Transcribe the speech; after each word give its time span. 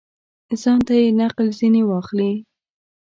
ځانته 0.61 0.93
یې 1.01 1.07
نقل 1.19 1.47
ځني 1.59 1.81
واخلي. 1.85 2.31